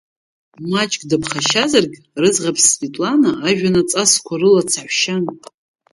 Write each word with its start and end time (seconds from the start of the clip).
Маҷк 0.69 1.01
дыԥхашьазаргь 1.09 1.97
рыӡӷаб 2.21 2.57
Светлана, 2.67 3.31
ажәҩан 3.47 3.75
аҵасқәа 3.81 4.33
рыла 4.41 4.61
дсаҳәшьан… 4.67 5.23